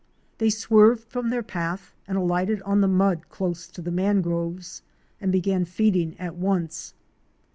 [0.39, 4.81] They swerved from their path and alighted on the mud close to the mangroves,
[5.21, 6.95] and began feeding at once.